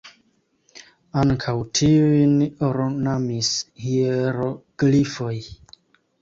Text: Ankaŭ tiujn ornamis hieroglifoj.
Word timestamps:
Ankaŭ 1.23 1.53
tiujn 1.79 2.33
ornamis 2.69 3.51
hieroglifoj. 3.85 5.37